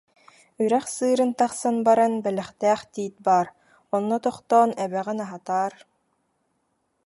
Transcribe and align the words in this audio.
Үрэх 0.61 0.85
сыырын 0.95 1.31
тахсан 1.39 1.75
баран, 1.87 2.13
бэлэхтээх 2.23 2.81
тиит 2.93 3.15
баар, 3.25 3.47
онно 3.95 4.17
тохтоон, 4.25 4.69
эбэҕин 4.83 5.19
аһатаар 5.25 5.73